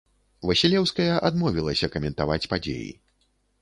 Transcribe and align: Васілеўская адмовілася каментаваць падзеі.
Васілеўская 0.49 1.11
адмовілася 1.29 1.93
каментаваць 1.99 2.43
падзеі. 2.57 2.93